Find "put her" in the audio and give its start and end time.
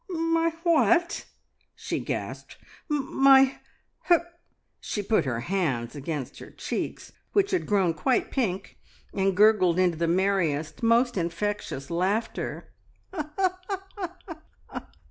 5.03-5.41